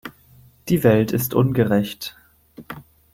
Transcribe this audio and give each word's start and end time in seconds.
Die 0.67 0.83
Welt 0.83 1.11
ist 1.11 1.35
ungerecht. 1.35 2.17